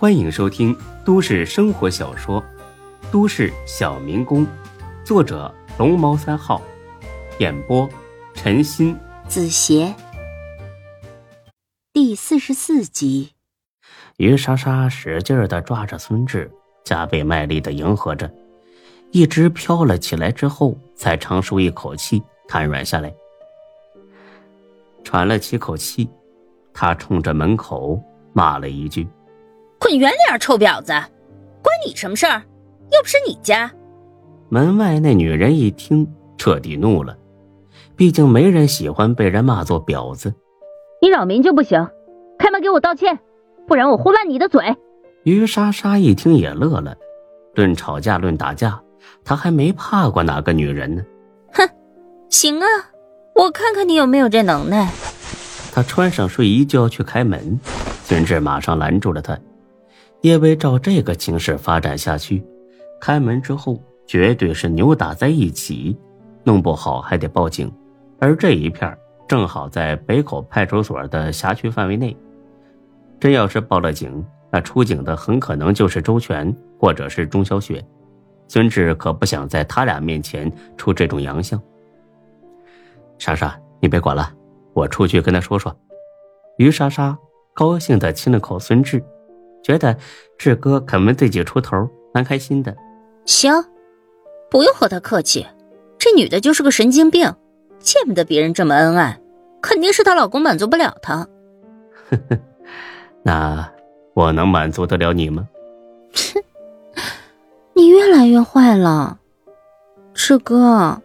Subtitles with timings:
[0.00, 0.74] 欢迎收听
[1.04, 2.42] 都市生活小说
[3.12, 4.46] 《都市小民工》，
[5.04, 6.62] 作者龙猫三号，
[7.38, 7.86] 演播
[8.32, 9.94] 陈鑫、子邪，
[11.92, 13.32] 第四十四集。
[14.16, 16.50] 于莎莎使劲的抓着孙志，
[16.82, 18.32] 加倍卖力的迎合着，
[19.10, 23.12] 一直飘了起来之后，才长舒一口气，瘫软下来。
[25.04, 26.08] 喘了几口气，
[26.72, 29.06] 他冲着门口骂了一句
[29.80, 30.92] ：“滚远点，臭婊子！
[31.62, 32.42] 关你什么事儿？
[32.92, 33.72] 又不是你家。”
[34.50, 36.06] 门外那女人一听，
[36.36, 37.16] 彻底怒了。
[37.96, 40.32] 毕竟没人喜欢被人骂作婊子。
[41.00, 41.88] 你扰民就不行，
[42.38, 43.18] 开门给我道歉，
[43.66, 44.76] 不然我呼烂你的嘴！
[45.24, 46.94] 于莎莎一听也乐了。
[47.54, 48.80] 论吵架，论打架，
[49.24, 51.02] 她还没怕过哪个女人呢。
[51.52, 51.68] 哼，
[52.28, 52.66] 行啊。
[53.34, 54.90] 我看看你有没有这能耐。
[55.72, 57.58] 她穿上睡衣就要去开门，
[58.04, 59.38] 孙志马上拦住了他，
[60.22, 62.44] 因为照这个情势发展下去，
[63.00, 65.96] 开门之后绝对是扭打在一起，
[66.44, 67.72] 弄不好还得报警。
[68.18, 68.96] 而这一片
[69.26, 72.14] 正好在北口派出所的辖区范围内，
[73.18, 77.82] 真要是报了警，那出警的很可能就是周全或者是钟小雪。
[78.46, 81.58] 孙志可不想在他俩面前出这种洋相。
[83.16, 84.30] 莎莎，你别管了，
[84.74, 85.74] 我出去跟他说说。
[86.58, 87.16] 于莎莎
[87.54, 89.02] 高兴的亲了口孙志，
[89.62, 89.96] 觉得
[90.38, 92.76] 志哥肯为自己出头，蛮开心的。
[93.26, 93.52] 行，
[94.50, 95.46] 不用和他客气，
[95.98, 97.34] 这女的就是个神经病，
[97.78, 99.20] 见不得别人这么恩爱，
[99.60, 101.26] 肯定是她老公满足不了她。
[102.08, 102.38] 呵呵，
[103.22, 103.72] 那
[104.14, 105.48] 我能满足得了你吗？
[106.14, 106.42] 哼，
[107.74, 109.18] 你越来越坏了，
[110.14, 111.02] 志哥。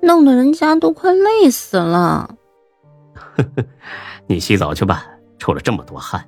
[0.00, 2.30] 弄得人家都快累死了。
[3.14, 3.64] 呵呵，
[4.28, 5.04] 你洗澡去吧，
[5.38, 6.24] 出了这么多汗。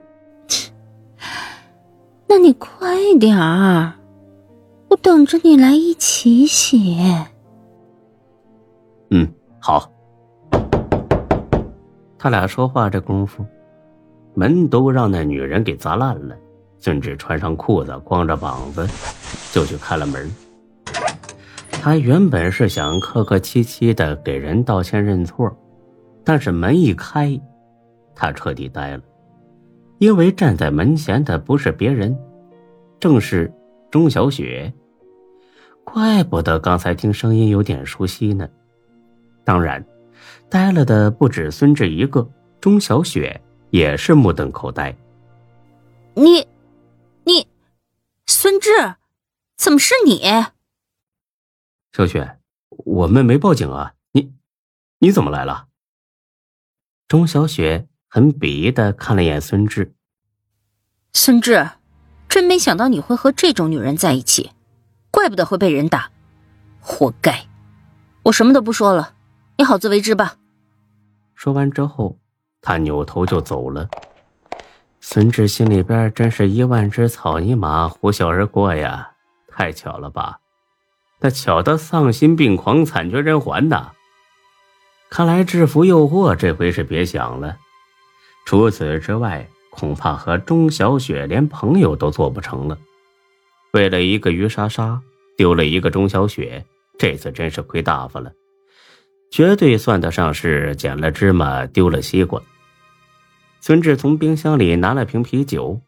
[2.30, 3.92] 那你快点儿，
[4.88, 6.96] 我等着你来一起洗。
[9.10, 9.26] 嗯，
[9.58, 9.91] 好。
[12.16, 13.44] 他俩说话这功夫，
[14.34, 16.36] 门都让那女人给砸烂了。
[16.78, 18.86] 孙志穿上裤子，光着膀子，
[19.50, 20.30] 就去开了门。
[21.72, 25.50] 他原本是想客客气气的给人道歉认错，
[26.24, 27.36] 但是门一开，
[28.14, 29.02] 他彻底呆了，
[30.00, 32.19] 因为站在门前的不是别人，
[32.99, 33.53] 正是
[33.91, 34.72] 钟小雪。
[35.84, 38.49] 怪不得刚才听声音有点熟悉呢。
[39.44, 39.84] 当然，
[40.49, 42.27] 呆了的不止孙志一个，
[42.62, 43.38] 钟小雪
[43.69, 44.97] 也是目瞪口呆。
[46.15, 46.47] 你，
[47.25, 47.47] 你，
[48.27, 48.71] 孙志，
[49.59, 50.22] 怎么是你？
[51.93, 52.38] 小雪，
[52.71, 53.93] 我们没报警啊！
[54.12, 54.32] 你，
[54.99, 55.67] 你怎么来了？
[57.06, 59.94] 钟小雪很鄙夷的看了眼孙志。
[61.12, 61.65] 孙志，
[62.28, 64.50] 真没想到你会和这种女人在一起，
[65.12, 66.10] 怪不得会被人打，
[66.81, 67.47] 活该！
[68.25, 69.15] 我什么都不说了，
[69.59, 70.34] 你好自为之吧。
[71.37, 72.19] 说完之后，
[72.60, 73.88] 他扭头就走了。
[75.00, 79.12] 孙志心里边真是一万只草泥马呼啸而过呀！
[79.47, 80.41] 太巧了吧！
[81.20, 83.93] 那巧得丧心病狂、惨绝人寰呐！
[85.09, 87.56] 看来制服诱惑这回是别想了。
[88.50, 92.77] 除此之外，恐怕和钟小雪连朋友都做不成了。
[93.71, 95.00] 为了一个于莎莎，
[95.37, 96.66] 丢了一个钟小雪，
[96.99, 98.33] 这次真是亏大发了，
[99.31, 102.43] 绝对算得上是捡了芝麻丢了西瓜。
[103.61, 105.81] 孙志从冰箱里拿了瓶啤酒，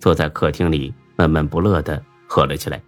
[0.00, 2.82] 坐在客厅里闷闷不乐的喝了起来。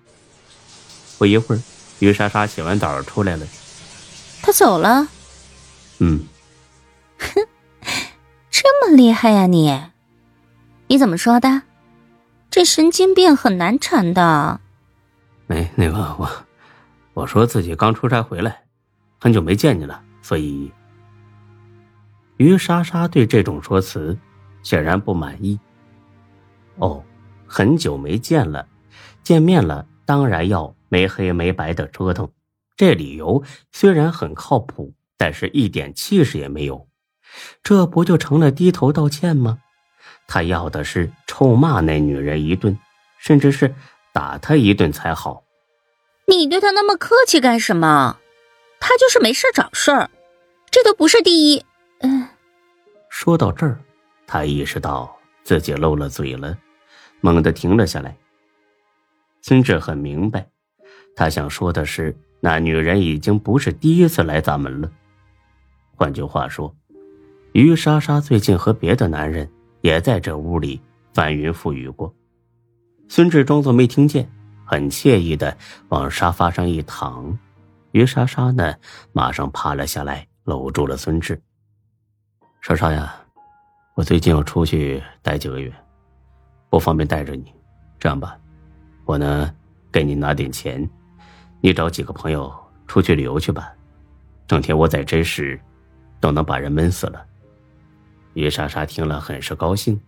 [1.17, 1.61] 不一会儿，
[2.01, 3.47] 于莎莎洗完澡出来了。
[4.43, 5.07] 她走了。
[6.01, 6.19] 嗯。
[8.97, 9.79] 厉害呀你？
[10.87, 11.63] 你怎么说的？
[12.51, 14.61] 这神经病很难缠的。
[15.47, 16.31] 没那个我，
[17.13, 18.63] 我说自己刚出差回来，
[19.21, 20.73] 很久没见你了，所以。
[22.39, 24.19] 于莎莎对这种说辞
[24.63, 25.61] 显然不满意。
[26.77, 27.05] 哦，
[27.47, 28.67] 很久没见了，
[29.23, 30.75] 见面了，当然要。
[30.89, 32.31] 没黑没白的折腾，
[32.77, 33.43] 这理由
[33.73, 36.87] 虽然很靠谱，但是一点气势也没有。
[37.63, 39.59] 这不就成了低头道歉吗？
[40.29, 42.77] 他要的是臭骂那女人一顿，
[43.19, 43.75] 甚至是
[44.13, 45.45] 打她一顿才好。
[46.27, 48.19] 你对他那么客气干什么？
[48.81, 50.11] 他就是没事找事儿，
[50.71, 51.65] 这都不是第一。
[52.01, 52.29] 嗯。
[53.09, 53.79] 说到这儿，
[54.27, 56.59] 他意识到自己漏了嘴了，
[57.21, 58.17] 猛地停了下来。
[59.43, 60.47] 孙志很明白。
[61.15, 64.91] 他想说的是，那女人已经不是第一次来咱们了。
[65.95, 66.75] 换句话说，
[67.63, 69.51] 于莎莎最近和别的男人
[69.81, 70.79] 也在这屋里
[71.15, 72.15] 翻云覆雨过。
[73.09, 74.31] 孙志装作没听见，
[74.63, 75.57] 很惬意的
[75.89, 77.35] 往沙发上一躺。
[77.93, 78.75] 于莎莎呢，
[79.15, 81.41] 马上趴了下来，搂住了孙志。
[82.61, 83.17] 莎莎呀，
[83.95, 85.73] 我最近要出去待几个月，
[86.69, 87.51] 不方便带着你。
[87.99, 88.37] 这样吧，
[89.07, 89.51] 我呢
[89.91, 90.87] 给你拿点钱，
[91.63, 92.55] 你找几个朋友
[92.87, 93.73] 出去旅游去吧。
[94.47, 95.59] 整天窝在真实，
[96.21, 97.25] 都能把人闷死了。
[98.43, 99.99] 于莎莎听了很是高兴，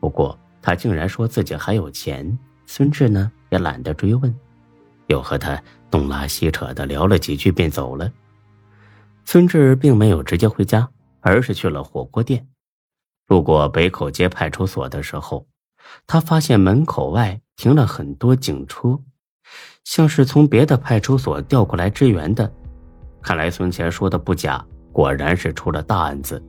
[0.00, 2.36] 不过她竟然说自己还有钱。
[2.64, 4.34] 孙志呢也懒得追问，
[5.06, 8.10] 又和他东拉西扯的聊了几句，便走了。
[9.24, 10.88] 孙志并没有直接回家，
[11.20, 12.44] 而是去了火锅店。
[13.28, 15.46] 路过北口街派出所的时候，
[16.06, 18.98] 他发现门口外停了很多警车，
[19.84, 22.50] 像是从别的派出所调过来支援的。
[23.22, 26.42] 看来孙乾说的不假，果然是出了大案子。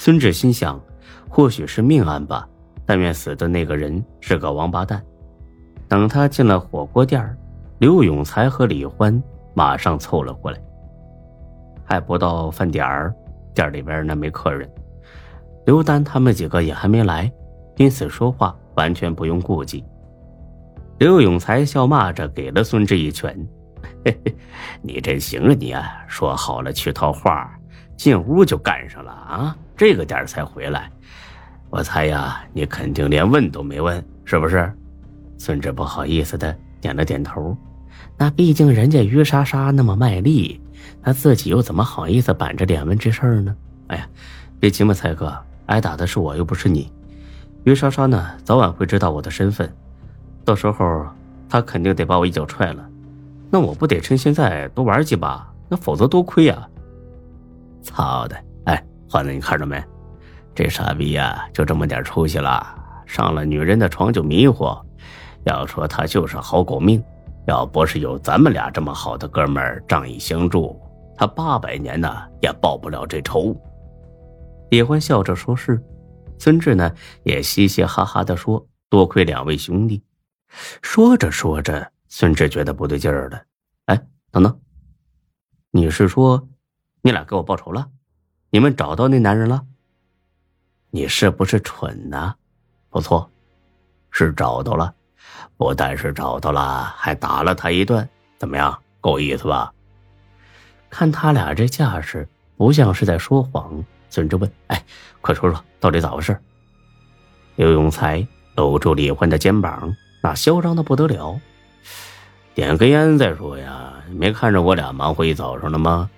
[0.00, 0.80] 孙志心想，
[1.28, 2.48] 或许是命案吧，
[2.86, 5.02] 但愿死的那个人是个王八蛋。
[5.88, 7.36] 等他进了火锅店
[7.78, 9.20] 刘永才和李欢
[9.54, 10.58] 马上凑了过来。
[11.84, 13.12] 还不到饭点儿，
[13.52, 14.70] 店里边那没客人，
[15.66, 17.30] 刘丹他们几个也还没来，
[17.76, 19.84] 因此说话完全不用顾忌。
[20.98, 23.36] 刘永才笑骂着给了孙志一拳。
[24.04, 24.36] 嘿嘿，
[24.80, 25.56] 你真行啊！
[25.58, 27.57] 你啊，说好了去套话，
[27.98, 29.56] 进屋就干上了啊！
[29.76, 30.88] 这个点才回来，
[31.68, 34.72] 我猜呀，你肯定连问都没问，是不是？
[35.36, 37.56] 孙志不好意思的点了点头。
[38.16, 40.60] 那毕竟人家于莎莎那么卖力，
[41.02, 43.54] 他自己又怎么好意思板着脸问这事儿呢？
[43.88, 44.08] 哎呀，
[44.60, 45.36] 别急嘛，才哥，
[45.66, 46.92] 挨打的是我又不是你。
[47.64, 49.68] 于莎莎呢，早晚会知道我的身份，
[50.44, 51.04] 到时候
[51.48, 52.88] 她肯定得把我一脚踹了。
[53.50, 56.68] 那我不得趁现在多玩几把，那否则多亏呀！
[57.88, 58.36] 操的！
[58.66, 59.82] 哎，欢子，你看着没？
[60.54, 62.66] 这傻逼呀，就这么点出息了，
[63.06, 64.66] 上了女人的床就迷糊。
[65.44, 67.02] 要说他就是好狗命，
[67.46, 70.78] 要不是有咱们俩这么好的哥们仗义相助，
[71.16, 72.08] 他八百年呢
[72.42, 73.56] 也报不了这仇。
[74.70, 75.82] 李欢笑着说：“是。”
[76.38, 76.92] 孙志呢
[77.22, 80.02] 也嘻嘻哈哈的说：“多亏两位兄弟。”
[80.82, 81.90] 说着说着。
[82.10, 83.42] 孙志觉得不对劲儿了，
[83.84, 84.60] 哎，等等，
[85.70, 86.48] 你是说，
[87.02, 87.88] 你俩给我报仇了？
[88.50, 89.62] 你们找到那男人了？
[90.90, 92.34] 你是不是蠢呢？
[92.90, 93.30] 不错，
[94.10, 94.94] 是找到了，
[95.56, 98.08] 不但是找到了，还打了他一顿，
[98.38, 98.76] 怎么样？
[99.00, 99.72] 够意思吧？
[100.90, 103.84] 看他俩这架势，不像是在说谎。
[104.10, 104.84] 孙志问：“哎，
[105.20, 106.36] 快说说，到底咋回事？”
[107.56, 111.38] 刘永才搂住李欢的肩膀，那嚣张的不得了。
[112.54, 113.92] 点根烟再说呀！
[114.10, 116.10] 没看着我俩忙活一早上了吗？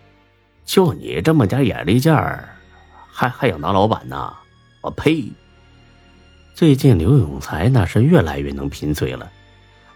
[0.71, 2.49] 就你这么点眼力劲儿，
[3.11, 4.33] 还还想当老板呢？
[4.83, 5.29] 我呸！
[6.55, 9.29] 最近刘永才那是越来越能贫嘴了，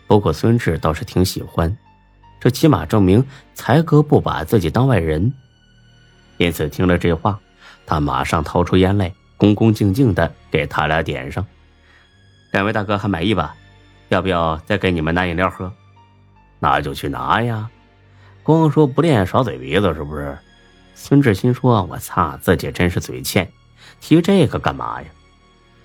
[0.08, 1.72] 不过孙志倒是挺喜欢，
[2.40, 3.24] 这起码证明
[3.54, 5.32] 才哥不把自己当外人。
[6.38, 7.38] 因此听了这话，
[7.86, 11.46] 他马上掏出烟来，恭恭敬敬的给他俩点上。
[12.50, 13.54] 两位大哥还满意吧？
[14.08, 15.72] 要不要再给你们拿饮料喝？
[16.58, 17.70] 那就去拿呀，
[18.42, 20.36] 光说不练耍嘴皮子是不是？
[20.94, 23.50] 孙志新说：“我擦，自己真是嘴欠，
[24.00, 25.08] 提这个干嘛呀？”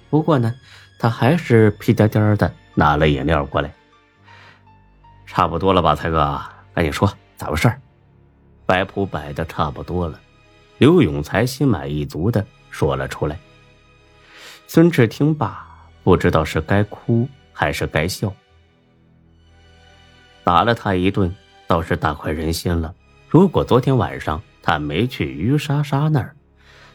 [0.09, 0.55] 不过呢，
[0.97, 3.73] 他还是屁颠颠的拿了饮料过来。
[5.25, 6.41] 差不多了吧，才哥，
[6.73, 7.71] 赶紧说咋回事？
[8.65, 10.19] 摆谱摆的差不多了，
[10.77, 13.37] 刘永才心满意足的说了出来。
[14.67, 15.67] 孙志听罢，
[16.03, 18.33] 不知道是该哭还是该笑。
[20.43, 21.35] 打了他一顿，
[21.67, 22.93] 倒是大快人心了。
[23.27, 26.35] 如果昨天晚上他没去于莎莎那儿，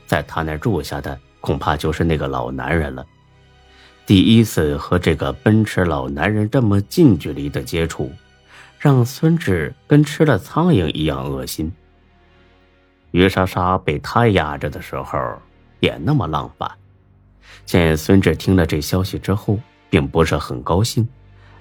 [0.07, 3.05] 在他那儿住下的，恐怕就是那个老男人了。
[4.07, 8.13] 第一次和这个奔驰老男人这么近距离的接触，
[8.79, 11.73] 让孙志跟吃了苍蝇一样恶心。
[13.13, 15.19] 于莎莎被他压着的时候，
[15.81, 16.71] 也那么浪漫。
[17.65, 21.09] 见孙志听了这消息之后，并不是很高兴，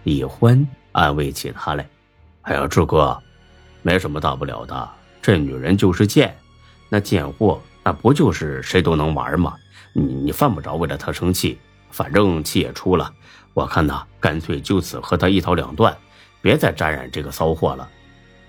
[0.04, 0.66] 李欢。
[0.92, 1.90] 安慰起他来，
[2.44, 3.20] 哎呀，志哥，
[3.82, 4.90] 没什么大不了的，
[5.24, 6.38] 这女人就是贱，
[6.90, 9.56] 那贱货那不就是谁都能玩吗？
[9.94, 11.58] 你你犯不着为了她生气，
[11.90, 13.10] 反正气也出了，
[13.54, 15.96] 我看呐，干脆就此和她一刀两断，
[16.42, 17.88] 别再沾染这个骚货了。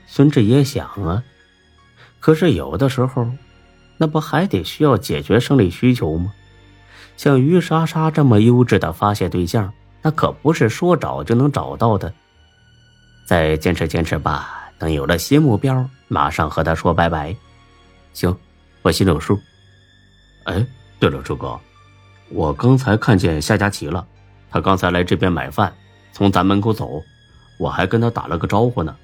[0.09, 1.23] 孙志也想啊，
[2.19, 3.31] 可是有的时候，
[3.97, 6.33] 那不还得需要解决生理需求吗？
[7.17, 12.13] 像于莎莎这么优质的发泄对象，那可不是说找就能找到的。
[13.25, 17.35] 再坚持坚持吧，有了新目标，马上和他说拜拜。
[18.13, 18.37] 行，
[18.83, 19.39] 我心里有数。
[20.45, 20.67] 哎，
[20.99, 21.59] 对了，朱哥，
[22.29, 24.07] 我刚才看见夏佳琪了，
[24.51, 25.73] 他刚才来这边买饭，
[26.13, 27.03] 从咱门口走，
[27.59, 28.95] 我还跟他打了个招呼呢。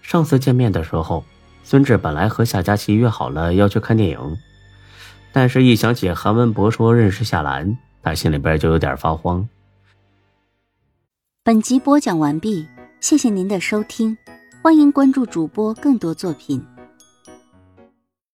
[0.00, 1.24] 上次见面的时候，
[1.64, 4.38] 孙志本来和夏佳琪约好了要去看电影，
[5.32, 9.48] 但是一想起韩文博说认识夏兰，他心里边就有点发慌。
[11.44, 12.66] 本集播讲完毕，
[13.00, 14.16] 谢谢您的收听，
[14.62, 16.64] 欢迎关注主播更多作品。